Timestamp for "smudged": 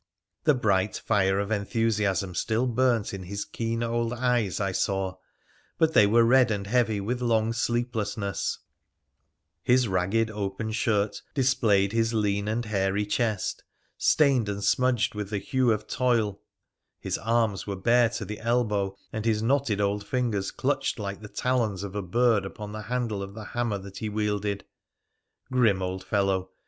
14.63-15.13